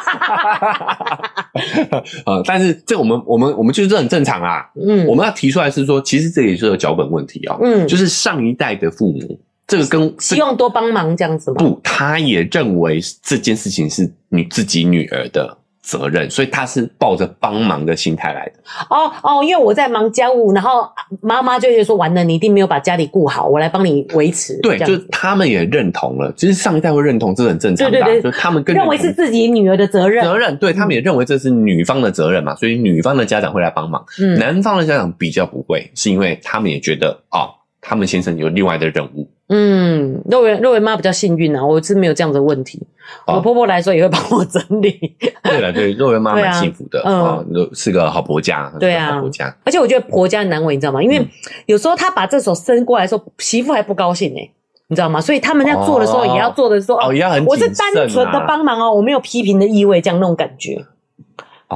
[2.25, 4.65] 呃，但是这我们我们我们就是这很正常啊。
[4.75, 7.59] 嗯，我们要提出来是说，其实这也是有脚本问题啊、喔。
[7.63, 11.57] 嗯，就是上一代的父母，这个跟希望多帮忙这样子吗？
[11.59, 15.58] 不，他也认为这件事情是你自己女儿的。
[15.89, 18.53] 责任，所以他是抱着帮忙的心态来的。
[18.91, 20.87] 哦哦，因为我在忙家务，然后
[21.19, 26.31] 妈妈就会说：“完了，你一定没有把家里顾好，我来帮你维持。”对，就是他们也认同了。
[26.37, 27.99] 其实上一代会认同，这是很正常的。
[27.99, 30.23] 对对对，就他们更认为是自己女儿的责任。
[30.23, 34.05] 责任，对，他们也认为这是女方的责任嘛，所以女方的家长会来帮忙。
[34.21, 37.49] 嗯，男方的家长比较不会，是因为他们也觉得哦，
[37.89, 39.27] 他们先生有另外的任务。
[39.47, 42.79] 嗯，肉圆肉圆妈比较幸运啊，我是没有这样的问题。
[43.25, 45.17] 哦、我婆婆来说也会帮我整理。
[45.41, 48.71] 对了，对， 肉圆妈蛮幸福的，嗯、哦，是个好婆家。
[48.79, 49.51] 对啊，好婆家。
[49.63, 51.01] 而且我觉得婆家难为，你知道吗？
[51.01, 51.19] 因为
[51.65, 54.51] 有时候她把这手伸过来的时候，媳妇还不高兴呢、欸，
[54.89, 55.19] 你知道吗？
[55.19, 60.85] 所以他们在做的时候也要做的说，哦，也要很、啊、我是单纯的帮忙哦，我没有批评的意味，这样那种感觉。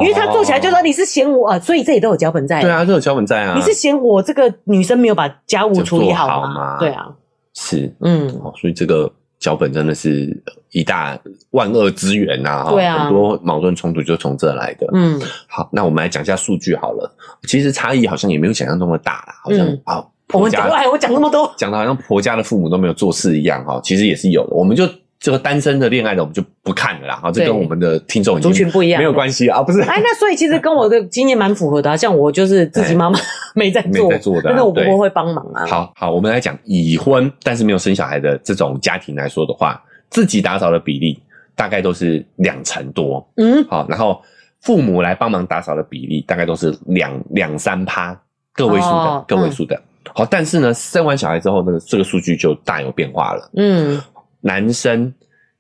[0.02, 2.62] 因为他做起来就说你是嫌我，啊，所以这里都有脚本在。
[2.62, 3.54] 对啊，都有脚本在啊。
[3.56, 6.78] 你是嫌我这个女生没有把家务处理好吗？
[6.80, 7.08] 对啊。
[7.54, 8.28] 是，嗯，
[8.60, 10.36] 所以这个脚本真的是
[10.72, 11.16] 一大
[11.52, 17.16] 万恶之源呐，对啊，很多矛盾冲突就从这来的，嗯，好，那我们来讲一下数据好了，
[17.48, 20.04] 其实差异好像也没有想象中的大啦，好像啊，
[20.34, 24.90] 我们讲，哎，我讲那么多，讲的好像婆家的父母都没有做事一样哈，其实也是有的，我们就。
[25.24, 29.80] 这个单身的恋爱的我们就不看了啦，哈，这跟我们的听众族群不一样，没有关系啊，不是？
[29.80, 33.18] 哎，那所以其实跟我的经验蛮符合的啊，像我就是自己妈妈
[33.56, 35.66] 没在做，没在做的，但是我婆婆会帮忙啊。
[35.66, 41.18] 好好，我们来讲已婚但是没有生小孩的这种家庭来说的话，自己打扫的比例
[41.56, 44.22] 大概都是两成多，嗯，好，然后
[44.60, 48.14] 父母来帮忙打扫的比例大概都是两两三趴，
[48.52, 49.82] 个位数的，个位数的。
[50.14, 54.02] 好，但是呢，生完小孩之后，那个这个数据就大有变化了，嗯。
[54.46, 55.14] 男生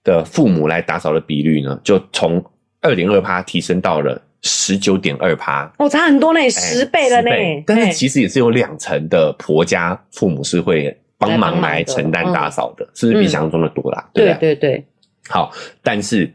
[0.04, 2.44] 的父母来打扫的比率呢，就从
[2.82, 5.72] 二点二趴提升到了十九点二趴。
[5.80, 7.32] 哦，差很多呢，十倍了呢。
[7.66, 14.10] 但是其实也是有两成的婆家父母是会帮忙来承担打扫的，是不是比想象中的多啦？
[14.14, 14.86] 对对对。
[15.30, 15.50] 好，
[15.82, 16.30] 但是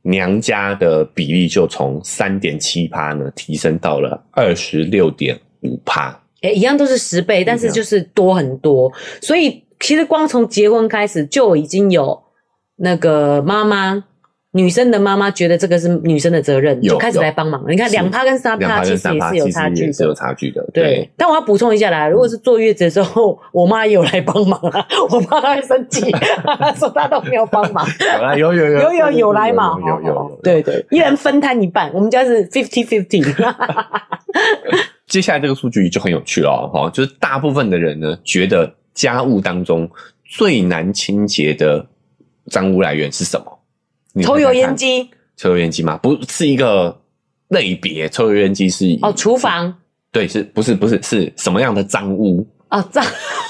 [0.00, 6.18] 娘家的比例就从三点七趴呢提升到了二十六点五趴。
[6.40, 9.62] 诶，一样都是十倍，但是就是多很多，所以。
[9.80, 12.22] 其实光从结婚开始就已经有
[12.76, 14.04] 那个妈妈，
[14.52, 17.62] 女生的妈妈觉得这个是女生的责任，就开始来帮忙。
[17.68, 20.66] 你看两趴跟三趴其实也是有差距的，是有差距的。
[20.72, 26.10] 对，对但我要补充一下啦，如果是坐月子的时候，我妈也有来帮忙啊， 我怕她会生气，
[26.78, 27.86] 说她都没有帮忙。
[28.38, 29.76] 有有有有有有来嘛？
[29.78, 33.22] 有有有，对对，一人分摊一半，我们家是 fifty fifty。
[35.06, 38.72] 接下来这个数据就很有趣了哈，就是大部分的人呢觉得。
[38.96, 39.88] 家务当中
[40.24, 41.86] 最难清洁的
[42.50, 44.24] 脏污来源是什么？
[44.24, 45.08] 抽油烟机？
[45.36, 45.98] 抽油烟机吗？
[45.98, 46.98] 不是一个
[47.48, 49.72] 类别，抽油烟机是哦，厨房。
[50.10, 52.44] 对，是不是不是是什么样的脏污？
[52.68, 53.04] 啊，脏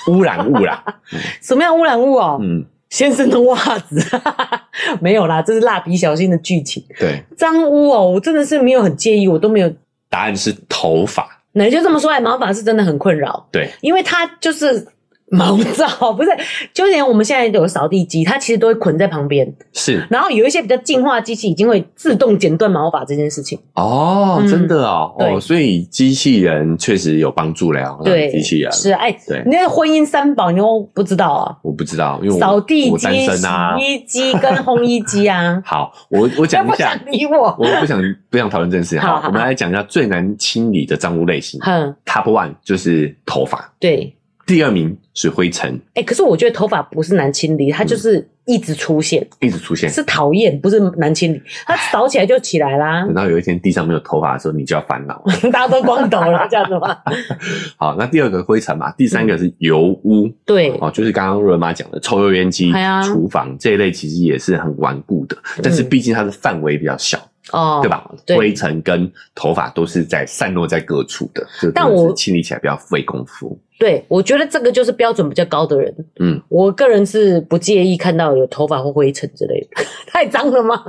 [0.08, 0.84] 污染物啦。
[1.40, 2.38] 什么样污染物哦？
[2.42, 4.04] 嗯，先生的袜子
[5.00, 6.84] 没有啦，这是蜡笔小新的剧情。
[6.98, 9.72] 对，脏污哦，我真的是没有很介意，我都没有。
[10.10, 11.40] 答案是头发。
[11.52, 13.48] 那就这么说来，毛发是真的很困扰。
[13.52, 14.84] 对，因为它就是。
[15.28, 16.30] 毛躁 不是，
[16.72, 19.52] 就连我们现在有个扫地机，它其实都会捆在旁边。
[19.72, 23.58] 是，然后有一些比较进化的机器，已经会自动剪断毛发这件事情。
[23.74, 27.98] 哦，嗯、真的哦，哦，所以机器人确实有帮助了。
[28.04, 31.56] 对，机器人是哎，对，那个婚姻三宝你都不知道啊？
[31.62, 33.06] 我不知道，因为扫地机、
[33.44, 35.60] 啊、洗衣机跟烘衣机啊。
[35.66, 39.00] 好，我我讲一下，不想理我，我不想不想讨论这件事情。
[39.00, 41.58] 好，我们来讲一下最难清理的脏污类型。
[41.64, 43.72] 嗯，Top one 就是头发。
[43.80, 44.15] 对。
[44.46, 53.04] 第二名是灰尘，哎、欸，可是我觉得头发不是难清理，它就是一直出现，嗯、一直出现，是讨厌，不是难清理，它扫起来就起来啦。
[53.04, 55.20] 等到有一天地上没有头发的时候，你就要烦恼，
[55.52, 56.96] 大家都光头了，这样子吗？
[57.76, 62.72] 好，那第二个灰尘嘛，第三个是油污，嗯、对，哦，就是刚刚瑞妈讲的抽油烟机、
[63.04, 67.18] 厨房这一类，其实也是很顽固的，但是毕竟它的范围比较小。
[67.52, 68.10] 哦，对吧？
[68.26, 73.58] 对，灰尘跟头发都是在散落在各处的，但我清理起来比较费功夫。
[73.78, 75.94] 对，我觉得这个就是标准比较高的人。
[76.18, 80.82] 嗯，我个人是不介意看到有头发或灰尘之类的， 太脏了吗？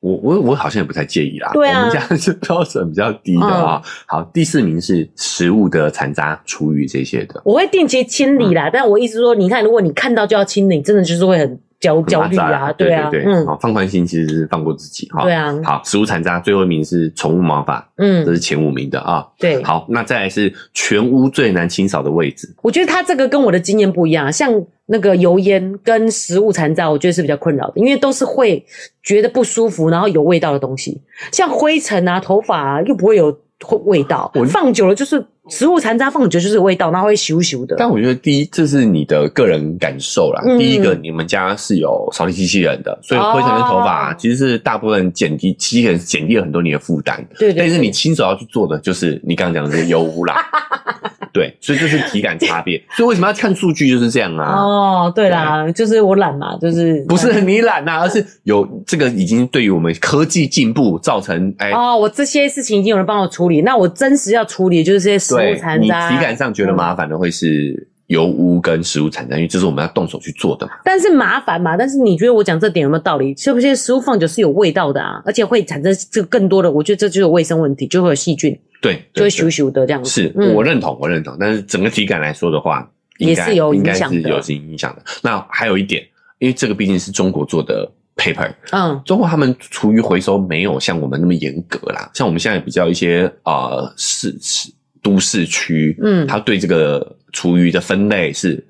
[0.00, 1.50] 我我我好像也不太介意啦。
[1.54, 3.80] 对啊，我们家是标准比较低的啊。
[3.82, 8.68] 嗯、好，第四名是食物的残渣、厨余这些的，我会定期清理啦。
[8.68, 11.58] 嗯、但我意思说，你看，如果你看到就要清理，真的就是会很。
[11.84, 15.22] 焦焦虑啊，对啊，对对对，好，放宽心其实是放过自己哈。
[15.22, 19.26] 对啊，好，食物残渣最后一名是宠物毛发，嗯，这是前五名的啊。
[19.38, 22.48] 对，好，那再来是全屋最难清扫的位置。
[22.62, 24.50] 我觉得它这个跟我的经验不一样，像
[24.86, 28.64] 那个油烟跟食物残渣，我觉得是比较困扰的，因为都是会
[29.02, 33.36] 觉得不舒服，然后有味道的东西，像灰尘啊、头发啊，又不会有
[33.84, 35.22] 味道，我放久了就是。
[35.50, 37.76] 食物残渣放久就是味道，然后会咻咻的。
[37.78, 40.42] 但我觉得第一，这是你的个人感受啦。
[40.46, 47.22] 嗯、第一个，你们家是有扫地机器人的，所以灰尘跟头发、哦、其实是大部分减低，机器人减低了很多你的负担。
[47.38, 47.58] 对，对对。
[47.58, 50.34] 但是你亲手要去做的，就是你刚刚讲的这个油污啦。
[51.34, 52.80] 对，所以这是体感差别。
[52.96, 54.54] 所以为什么要看数据就是这样啊？
[54.56, 61.72] 哦，对啦，对就是我懒嘛，就是不是你懒呐、啊，而是有这个已经对于我们科技进步造成哎。
[61.72, 65.34] 哦，我这些事情已经有人帮我处理，那我真实要处理就是这些。
[65.34, 70.72] 对，你体感上觉得麻烦的会是油污跟食物产生，因为这是我们要动手去做的嘛。
[70.84, 71.76] 但是麻烦嘛？
[71.76, 73.34] 但是你觉得我讲这点有没有道理？
[73.36, 75.22] 是不是食物放久是有味道的啊？
[75.24, 80.10] 而且会产生这个更多的，我觉得这就是卫生问题，就会有细菌，对，就会咻咻的这样子。
[80.10, 81.34] 是我认同，我认同。
[81.40, 82.86] 但是整个体感来说的话，
[83.18, 85.02] 也是有影响是有影响的。
[85.22, 86.02] 那还有一点，
[86.38, 94.70] 因为这个毕竟是中国做的 paper，嗯，中国他们厨余回收没有像我们那么严格啦，像我们现在比较一些呃市市。
[95.02, 98.64] 都市区，嗯，他对这个厨余的分类是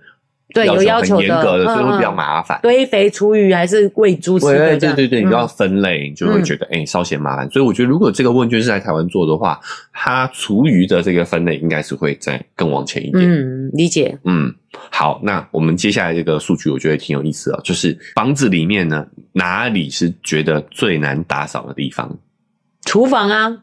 [0.52, 2.58] 对有要求很严格的，所以会比较麻烦。
[2.62, 4.76] 堆肥厨余还是喂猪吃的？
[4.76, 7.50] 对对对对，你要分类，你就会觉得哎稍嫌麻烦。
[7.50, 9.60] 所以我觉得，如果这个问卷是在台湾做的话，
[9.92, 13.24] 它厨余的这个分类应该是会再更往前一点。
[13.24, 14.16] 嗯，理解。
[14.24, 14.54] 嗯，
[14.90, 22.16] 好，那我们接下来这个数据，我觉得挺有意思的，就是房子里面呢，哪里是觉得最难打扫的地方？
[22.86, 23.58] 厨房啊。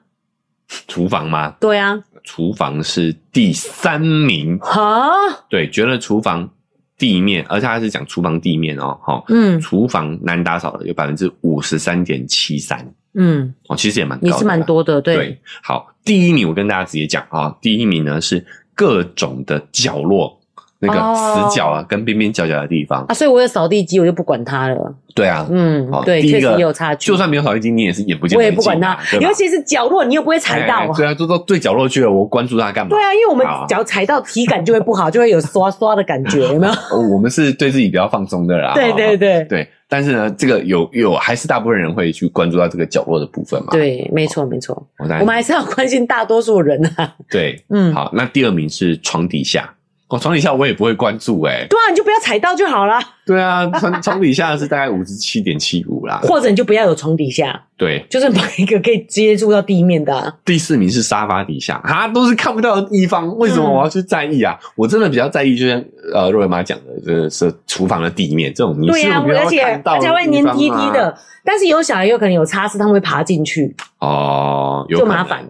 [0.88, 1.56] 厨房吗？
[1.60, 4.58] 对啊，厨房是第三名。
[4.60, 5.10] 哈，
[5.50, 6.50] 对，觉得厨房
[6.98, 15.16] 地面，而且他是讲厨房地面哦，哦，嗯，厨房难打扫的有百分之五十三点七三，嗯，哦，其实也蛮高的，也是蛮多的，对。
[15.16, 20.41] 对，好，第一名我跟大家直接讲啊，第一名呢是各种的角落。
[20.84, 24.96] 那个死角啊，跟边边角角的地方啊，所以我有扫地机，我就不管它了。
[25.14, 27.06] 对啊，嗯，对，确实也有差距。
[27.06, 28.36] 就算没有扫地机，你也是眼不见。
[28.38, 30.92] 我也不管它，尤其是角落，你又不会踩到。
[30.94, 32.90] 对啊，都到对角落去了，我关注它干嘛？
[32.90, 36.74] 对啊，因为我们只要踩到，体感就会不好，就会有刷刷的感觉，有没有？
[37.14, 38.74] 我们是对自己比较放松的啦。
[38.74, 43.68] 对对对对，但是呢，这个有有还是大部分人会去关注到这个角落的部分嘛？
[43.72, 44.88] 对，没错没错。
[44.98, 47.14] 我们还是要关心大多数人啊。
[47.30, 49.74] 对，嗯，好，那第二名是床底下。
[50.12, 53.00] 我床底下我也不会关注哎、欸，对啊，你就不要踩到就好了。
[53.26, 60.34] 对啊，床 床底下是大概五十七点七五啦，或者你就不要有床底下，对，就是买一个可以接触到地面的、啊。
[60.44, 64.60] 第四名是沙发底下，啊，都是看不到的地方，为什么我要去在意啊？
[64.62, 65.82] 嗯、我真的比较在意，就像
[66.14, 75.48] 呃若薇妈讲的，这是厨房的地面这种，对啊，而且而且会黏滴滴的，但是有小孩有可能有擦拭，他们会爬进去哦，有就麻烦。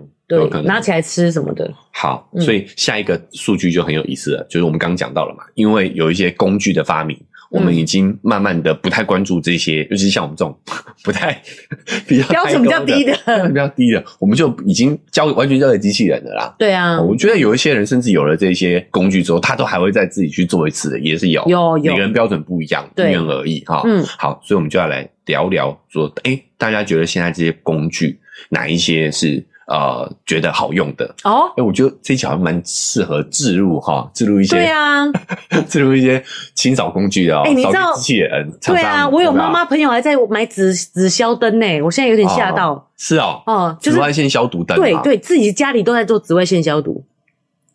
[0.50, 1.72] 对，拿起来吃什么的。
[1.92, 7.18] 好，所以下一个数据就很有意思了，就是我们刚刚讲到了嘛，因为有一些工具的发明，
[7.52, 10.58] 我们已经慢慢的不太关注这些，尤其是像我们这种
[11.04, 11.42] 不太
[12.08, 13.14] 比较标准比较低的，
[13.50, 16.56] 比较低的，我们就已经交完全交给机器人了啦。
[16.58, 23.82] 对啊，我觉得有一些人甚至有了这些工具之后，他都还会再自己去做一次的，也是有，有有，每个人标准不一样，因人而异哈。
[23.86, 29.46] 嗯，好，所以我们就要来聊聊说，诶，大家觉得现在这些工具哪一些是？
[29.68, 35.06] 呃，觉得好用的哦，哎，我觉得这一期好像蛮适合置入哈，置入一些对啊，
[35.70, 36.22] 置入一些
[36.56, 37.44] 清扫工具的哦。
[37.46, 38.52] 哎，你知道机器人？
[38.62, 42.90] 对啊，我有妈妈朋友还在买紫紫消灯呢，我现在有点吓到。
[42.98, 44.76] 是哦，哦，紫外线消毒灯。
[44.78, 47.04] 对对，自己家里都在做紫外线消毒。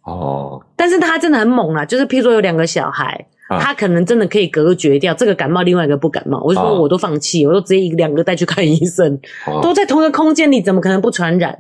[0.03, 6.41] 哦，但是他真的很猛啊，就是譬如说有两个小孩，他可能真的可以隔绝掉这个感冒，另外一个不感冒。
[6.43, 9.19] 我就说我都放弃，我都直接一两个带去看医生，
[9.63, 11.59] 都在同一个空间里，怎么可能不传染？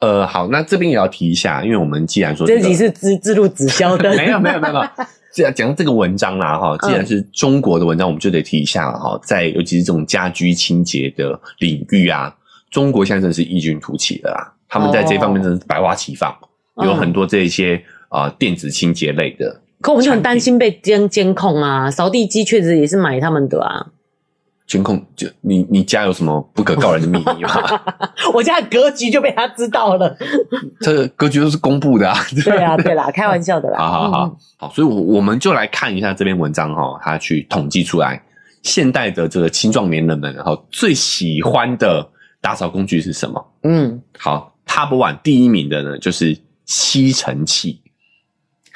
[0.00, 4.74] 呃，好，那这边也要提一下，因为我们既然说、这集是自自录直销的，没有没有没有，
[5.34, 12.32] 既然讲这个文章啦哈，既然是中国的文章，我们就得提一下了哈，在尤其是这种家居清洁的领域啊，
[12.70, 16.30] 中国现在真的是异军突起的啦，他们在这方面真的是百花齐放，
[16.74, 23.86] 哦、有很多这一些啊、呃、电子清洁类的，可我们就很担心被监监控啊，扫地机确实也是买他们的啊。
[24.68, 27.80] 监控就你你家有什么不可告人的秘密吗？
[28.34, 30.14] 我家的格局就被他知道了。
[30.80, 32.14] 这个格局都是公布的啊。
[32.44, 33.78] 对啊，对啦， 开玩笑的啦。
[33.78, 38.22] 好好好，嗯、好，所以，我我们就来看一下这篇文章哈，他去统计出来
[38.62, 42.06] 现代的这个青壮年人们然后最喜欢的
[42.42, 43.52] 打扫工具是什么？
[43.62, 47.80] 嗯，好，Top One 第一名的呢就是吸尘器。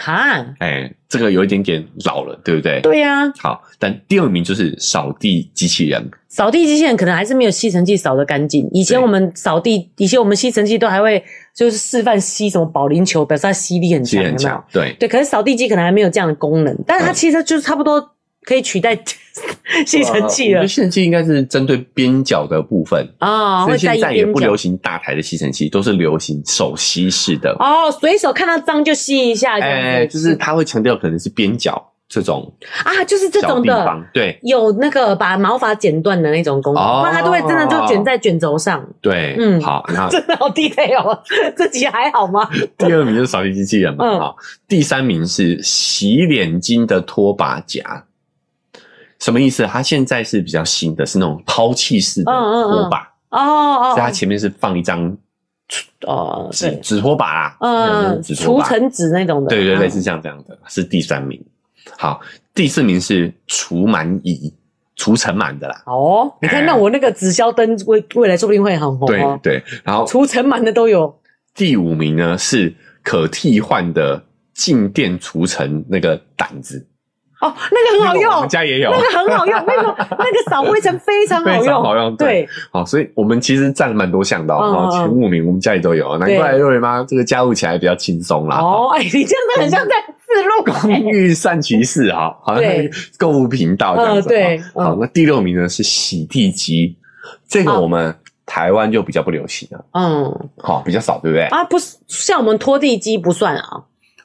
[0.04, 2.80] 哈，哎、欸，这个有一点点老了，对不对？
[2.80, 3.32] 对呀、啊。
[3.38, 6.10] 好，但第二名就是扫地机器人。
[6.28, 8.68] 扫地机器人可能还是没有吸尘器扫的干净。
[8.72, 11.22] 以前我们扫地，以前我们吸尘器都还会
[11.54, 14.64] 就是示范吸什么保龄球，表示它吸力很强，很强。
[14.72, 18.10] 对对，可是扫地机可能还没有这样的功能，但是它其实就是差不多。
[18.44, 18.96] 可以取代
[19.86, 20.66] 吸尘器了。
[20.66, 27.54] 吸尘器应该是针对边角的部分啊，所以现在也不流行大台的吸尘器，都是流行手吸式的。
[27.58, 32.52] 哦，随手看到脏就吸一下，哎，就是他会强调可能是边角这种
[32.84, 38.86] 啊，就是这种的，对，有那个把毛发剪断的那种功能，不然它都会真的就卷在卷轴上。
[39.00, 41.22] 对，嗯，好， 然后真的好 detail 哦，
[41.56, 42.46] 这集还好吗？
[42.76, 44.36] 第二名就是扫地机器人嘛，好，
[44.68, 48.04] 第三名是洗脸巾的拖把夹。
[49.22, 49.64] 什么意思？
[49.64, 52.98] 它现在是比较新的，是那种抛弃式的拖把
[53.30, 55.16] 哦哦，所以它前面是放一张
[56.06, 61.42] 哦纸纸拖把啦，嗯，除尘纸那种的，对对，类似像这样的，是第三名。
[61.96, 62.20] 好，
[62.54, 64.52] 第四名是除螨仪，
[64.96, 65.82] 除尘螨的啦。
[65.86, 69.06] 哦，你看，那我那个紫霄灯未未来说不定会很红。
[69.06, 71.16] 对对，然后除尘螨的都有。
[71.54, 74.22] 第五名呢是可替换的
[74.54, 76.86] 静电除尘那个掸子。
[77.42, 82.16] 哦，那个很好用，我们家也有，那个很好用， 那个那个扫灰尘非常好用，非常好用。
[82.16, 88.58] 对，好，所以我们其实占了蛮多项的哦，前五名我们家里都有，难怪瑞瑞妈这个家务起来比较轻松啦。
[88.58, 90.52] 哦，哎，你这样子很像在自录。
[90.64, 92.72] 公寓善其事哈，好像
[93.18, 94.28] 购物频道这样子。
[94.28, 96.96] 对，好，那第六名呢是洗地机，
[97.48, 98.14] 这个我们
[98.46, 101.46] 台湾就比较不流行了，嗯，好，比较少，对不对？
[101.46, 103.82] 啊，不是，像我们拖地机不算啊。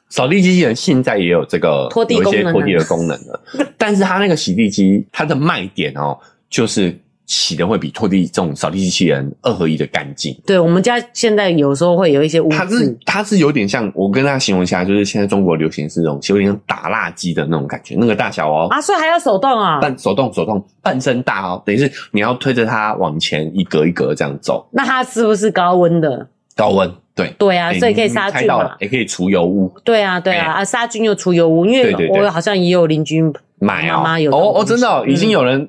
[0.08, 3.40] 扫地机器人现在也有这个拖地有一些拖地的功能了，
[3.76, 6.18] 但是它那个洗地机，它的卖点哦，
[6.48, 10.34] 就是洗的会比拖地这种扫地机器人二合一的干净。
[10.46, 24.66] 对，我们家现在有时候会有一些污渍，它是它是有点像，我跟大家形容一下，就是现在中国流行是这种有点像打蜡机的那种感觉，那个大小哦啊，所以还要手动啊，半手动手动半身大哦，等于是你要推着它往前一格一格这样走。
[24.72, 26.26] 那它是不是高温的？
[26.56, 26.90] 高温。
[27.18, 29.68] 对对啊，所以可以杀菌嘛，也可以除油污。
[29.84, 33.20] 对啊，对啊，啊，杀菌又除油污，因为我好像也有邻居
[33.58, 35.68] 买啊，有哦哦，真的已经有人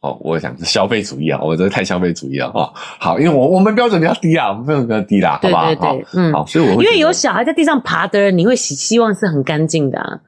[0.00, 2.72] 哦，我想是消费主义啊，我这太消费主义了哦。
[2.74, 5.66] 好，因为我我们标准比较低啊，我们标准比较低啦，好不好？
[5.66, 10.20] 对对，嗯，好，所以我会因为有小孩在地上爬的人，你会希希望是很干净的啊。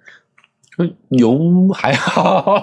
[1.09, 2.63] 油污还好，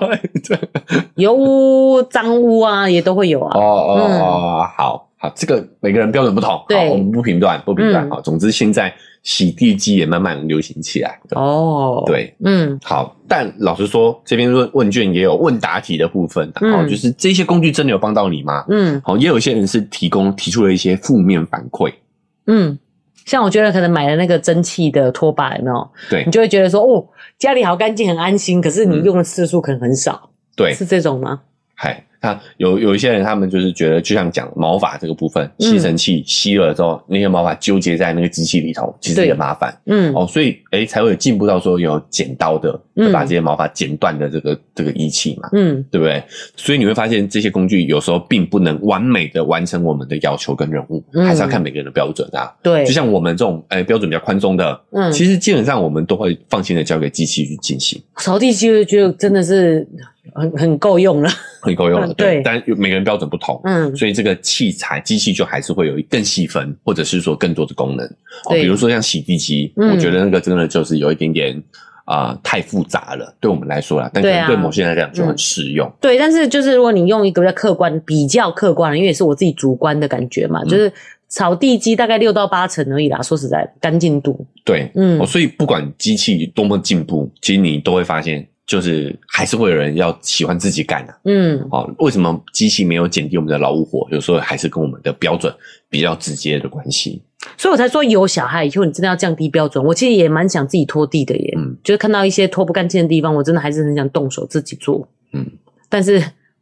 [1.16, 3.58] 油污脏污啊也都会有啊。
[3.58, 5.10] 哦哦，好。
[5.24, 8.10] 啊，这个每个人标准不同，对好，我们不评断，不评断。
[8.10, 11.18] 好、嗯，总之现在洗地机也慢慢流行起来。
[11.32, 13.16] 哦，对，嗯，好。
[13.26, 18.66] 但老实说，这边问问卷也有问答题的部分，嗯、哦，就是这些工具真的有帮到你吗？
[18.68, 21.94] 嗯，好，也有一些人是提供提出了一些负面反馈。
[22.48, 22.78] 嗯，
[23.26, 25.90] 像我觉得可能买了那个蒸汽的拖把，有没有？
[26.10, 27.08] 对，你就会觉得说，哦，
[27.40, 28.60] 家里好干净，很安心。
[28.60, 30.30] 可是你用的次数可能很少。
[30.54, 31.40] 对、嗯，是这种吗？
[31.76, 32.06] 嗨。
[32.24, 39.78] 他有有一些人，他们就是觉得，就像讲毛发这个部分，吸尘器吸了之后，那些毛发纠结在那个机器里头，其实也麻烦。
[39.88, 45.50] 嗯，哦，所以诶才会有进步到说有剪刀的，会把这些毛发剪断的这个这个仪器嘛。
[45.52, 46.24] 嗯，对不对？
[46.56, 52.50] 所以你会发现这些工具有时候并不能完美的完成我们的要求跟任务，还是要看每个人的标准啊。
[52.64, 58.02] 对，就像我们这种诶标准比较宽松的，嗯，其实基本上我们都会放心的交给机器去进行。
[58.16, 59.86] 扫地机就觉得真的是。
[60.36, 61.30] 很很够用了，
[61.62, 62.42] 很够用了，对。
[62.44, 68.08] 但每个人标准不同，嗯，所以这个器材机器就还是会有更细分，或者是说更多的功能。
[68.50, 71.64] 对，比如说像洗地机，我觉得那个真的就是有一点点
[72.06, 75.92] 啊太复杂了，对我们来说啦，但可能对某些人来讲就很适用。
[76.02, 80.92] 对，但是就是如果你用一个比较客观、比较客观的，因为也是我自己主观的感觉嘛，就是
[81.28, 83.22] 扫地机大概六到八成而已啦。
[83.22, 84.46] 说实在，干净度。
[84.66, 88.48] 对，嗯，所以不管机器多么进步，其实你都会发现。
[88.74, 94.08] 就是还是会有人要喜欢自己干的，啊，嗯，哦，为什么机器没有减低我们的劳务活？
[94.10, 95.54] 有时候还是跟我们的标准
[95.92, 97.22] 比较直接的关系。
[97.56, 99.86] 所以我才说有小孩以后，你真的要降低标准。
[99.86, 105.46] 我其实也蛮想自己拖地的耶，嗯，就是看到一些拖不干净的地方，我真的还是很想动手自己做，嗯，
[105.88, 106.20] 但是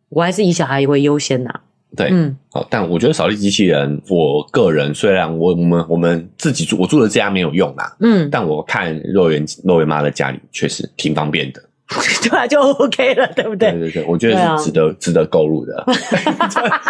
[0.09, 1.62] 我还是以小孩为优先呐。
[1.95, 11.64] 对，嗯，好，但我觉得扫地机器人，我个人虽然我我们我们自己住，我住的家没有用啦，嗯，但我看肉圆肉圆妈的家里确实挺方便的。
[12.24, 13.72] 对啊，就 OK 了，对不对？
[13.72, 15.84] 对对对，我觉得是值得、啊、值得购入的。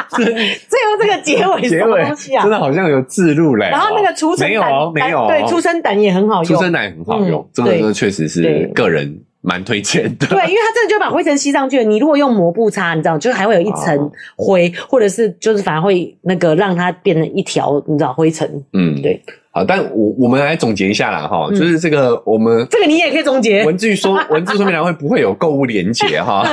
[0.10, 2.44] 最后这个结尾什么东西啊？
[2.44, 3.70] 真的好像有置入嘞。
[3.70, 7.48] 然后那个除尘胆，没有，对，除尘胆也很好用，除尘胆也很好用。
[7.54, 10.28] 这个确实是个人蛮推荐的。
[10.28, 11.84] 对，因为它真的就把灰尘吸上去了。
[11.84, 18.48] 你如果用抹布擦，你知道，就还会有一层灰，或者是就是反而会那个让它变成一条，你知道灰尘。
[18.74, 19.20] 嗯，对。
[19.54, 26.48] 好，但我我们来总结一下啦，哈，就是这个我们这个你也可以总结，文字说文字说明栏会不会有购物连结哈？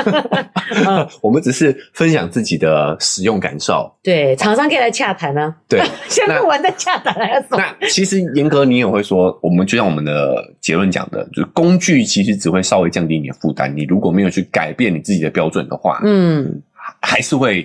[1.22, 3.88] 我们只是分享自己的使用感受。
[4.02, 5.54] 对，厂商可以来洽谈啊。
[5.68, 5.80] 对，
[6.10, 7.56] 先录完再洽谈还要说。
[7.56, 16.60] 那其实严格你也会说，我们就像我们的结论讲的，就是工具其实只会稍微降低你的负担，你如果没有去改变你自己的标准的话，嗯，
[17.00, 17.64] 还是会。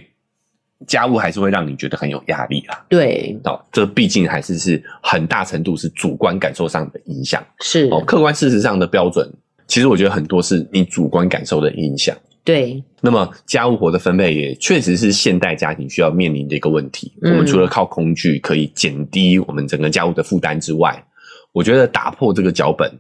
[0.88, 2.86] 家务还是会让你觉得很有压力啦。
[2.90, 7.44] 对，哦，这毕竟还是是很大程度是主观感受上的影响。
[7.60, 9.32] 是哦，客观事实上的标准，
[9.68, 12.16] 其实我觉得很多是你主观感受的影响。
[12.44, 17.14] 对，那么家务活的分配也确实是现代家庭需要面临的一个问题。
[17.22, 21.02] 嗯，我们除了靠工具可以减低我们整个家务的负担之外，
[21.54, 22.92] 我觉得打破这个脚本，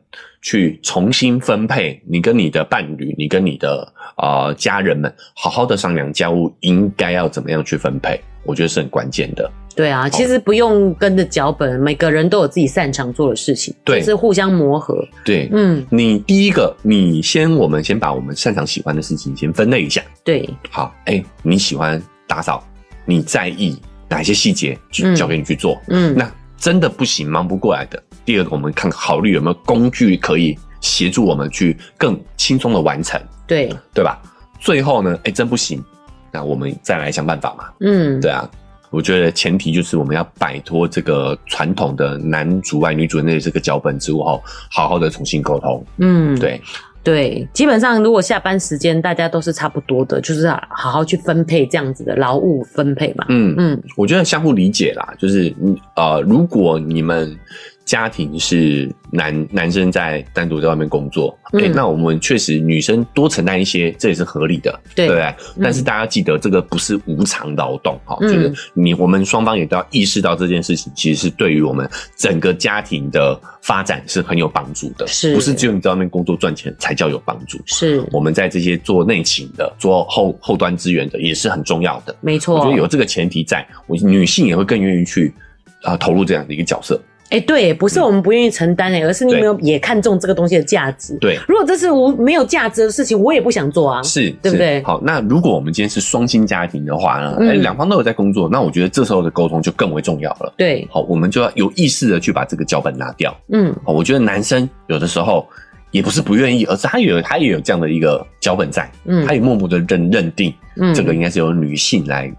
[0.41, 9.51] 去重新分配，你跟你的伴侣，你跟你的呃家人们，好好的商量家务应该要怎么样去分配，我觉得是很关键的。
[9.75, 15.03] 对啊，其实不用跟着脚本，每个人都有自己擅长做的事情，对，就是互相磨合。
[15.25, 19.99] 对，嗯，你第一个，你先，我们先把我们擅长喜欢的事情先分类一下。
[20.23, 22.63] 对，好，哎、欸，你喜欢打扫，
[23.03, 23.75] 你在意
[24.07, 25.81] 哪些细节，就交给你去做。
[25.87, 27.99] 嗯，那真的不行，忙不过来的。
[28.25, 34.21] 第二个，我们看考虑有没有工具可以协助我们去更轻松的完成，对对吧？
[34.59, 35.83] 最后呢，哎，真不行，
[36.31, 37.65] 那我们再来想办法嘛。
[37.81, 38.49] 嗯，对啊，
[38.91, 45.85] 我觉得前提就是我们要摆脱这个传统的男主外女主内的这个脚本之后，好好的重新沟通。
[45.97, 46.61] 嗯，对。
[47.03, 53.25] 对，基本上如果下班时间大家都是差不多的，就是好好去分配这样子的劳务分配嘛。
[53.27, 55.53] 嗯嗯，我觉得相互理解啦，就是
[55.97, 57.37] 呃，如果你们。
[57.85, 65.23] 家庭是男男生在单独在外面工作，哎、嗯欸，那我们确实女生多承担一些，这也是合理的，对，不对？
[65.57, 77.59] 嗯、但是大家记得，这个不是无偿劳动，哈、嗯，就是你我们双方也都要意识到这件事情，其实是对于我们整个家庭的发展是很有帮助的，是，不是只有你在外面工作赚钱才叫有帮助？
[77.65, 82.55] 是，我们在这些做内勤的、做后后端资源的也是很重要的，没错。
[82.55, 85.33] 我觉得有这个前提在，我女性也会更愿意去
[85.81, 86.97] 啊、呃、投入这样的一个角色。
[87.33, 91.17] 哎，对，不是我们不愿意承担哎，而是你有没有也看重这个东西的价值。
[91.19, 94.03] 对，如果这是无没有价值的事情，我也不想做啊。
[94.03, 94.83] 是，对不对？
[94.83, 97.37] 好，那如果我们今天是双薪家庭的话呢？
[97.39, 100.53] 哎，两方都有在工作，那我觉得这时候的沟通就更为重要了。
[100.55, 103.35] 对，好，我们就要有意识的去把这个脚本拿掉。
[103.51, 105.43] 嗯，好，我觉得男生有的时候
[105.89, 112.31] 也不是不愿意，而是他有他也有这样的一个脚本在，嗯，他也默默的认认定，嗯，这个应该是由女性来，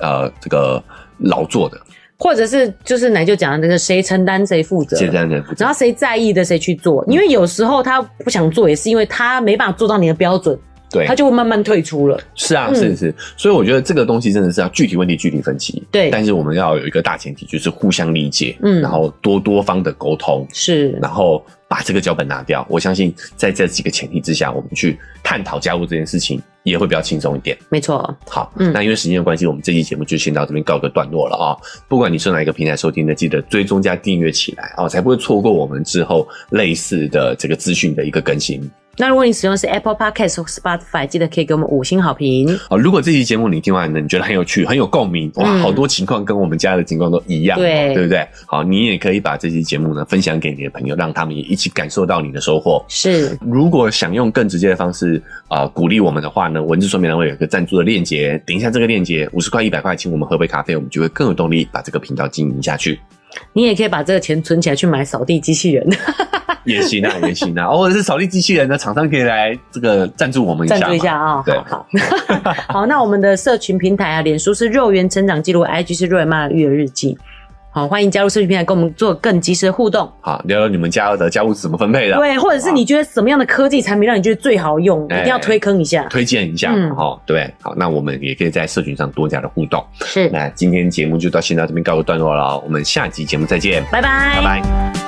[0.00, 0.82] 呃，这个
[1.18, 1.78] 劳作的。
[2.18, 10.58] 或者是就是奶就讲的那个谁承担谁负责，谁承担谁负责，然后谁在意的谁去做，因为有时候他不想做，也是因为他没办法做到你的标准，
[10.90, 12.18] 对，他就会慢慢退出了。
[12.34, 15.82] 是啊，是是，所以我觉得这个东西真的是要具体问题具体分析。
[15.90, 22.66] 对，但是我们要有一个大前提，就是互相理解，嗯，然后多多方的沟通，是，然后把这个脚本拿掉。
[22.70, 27.56] 我相信在这几个前提之下，我们去探讨家务这件事情，也会比较轻松一点。
[27.70, 28.14] 没错。
[28.28, 31.58] 好，嗯，那因为时间的关系，我们这期节目就先到这边告个段落了啊、哦。
[31.88, 38.68] 不管你是哪一个平台收听的，记得追踪加订阅起来哦，才不会错过我们之后类似的这个资讯的一个更新。
[38.98, 42.48] 那如果你使用的是 Apple Podcast 或 Spotify，记得可以给我们五星好评。
[42.70, 48.26] 哦，如果这期节目你听完呢，你觉得很有趣、很有共鸣，哇，好多情况跟我们家的情况都一样，对，对不对？
[48.46, 52.82] 好，你也可以把这期节目呢分享给你的朋友，让他们也一起感受到你的收获。
[52.88, 62.98] 是，如果想用更直接的方式啊、呃、鼓励我们的话呢，文字说明栏会有一个赞助的链接，点一下这个链接，五十块、一百块，请我们喝杯咖啡，我们就会更有动力把这个频道经营下去。
[63.52, 65.86] 你也可以把这个钱存起来去买扫地机器人。
[66.64, 71.86] 也行啊，也行啊，或者是扫地机器人的厂商可以来这个赞助我们一下，赞助一下啊、哦，对，好，
[72.42, 77.16] 好， 好，那我们的社群平台啊，脸书是肉圆成长记录，IG 是肉圆妈的育儿日记，
[77.76, 95.05] 好，欢迎加入社群平台，跟我们做更及时的互动，好，聊聊你们家的家务是怎么分配的，对，或者是你觉得什么样的科技产品让你觉得最好用，一定要推坑一下，推荐一下，嗯，好，对，好，那我们也可以在社群上多加的互动，是，那今天节目就到现在这边告一段落了，我们下集节目再见，拜拜，拜拜。